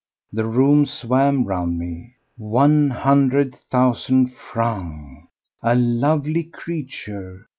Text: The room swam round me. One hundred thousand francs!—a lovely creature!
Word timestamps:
The 0.33 0.45
room 0.45 0.87
swam 0.87 1.43
round 1.45 1.77
me. 1.77 2.15
One 2.35 2.89
hundred 2.89 3.53
thousand 3.53 4.31
francs!—a 4.33 5.75
lovely 5.75 6.43
creature! 6.45 7.47